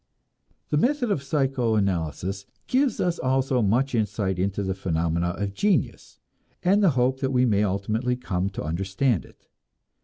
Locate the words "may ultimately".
7.45-8.15